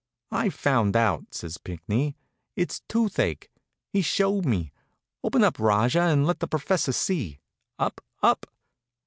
"I've 0.31 0.55
found 0.55 0.95
out," 0.95 1.27
says 1.31 1.59
Pinckney. 1.59 2.17
"It's 2.55 2.79
toothache. 2.87 3.51
He 3.93 4.01
showed 4.01 4.47
me. 4.47 4.71
Open 5.23 5.43
up, 5.43 5.59
Rajah, 5.59 6.01
and 6.01 6.25
let 6.25 6.39
the 6.39 6.47
professor 6.47 6.91
see. 6.91 7.39
Up, 7.77 8.03
up!" 8.23 8.47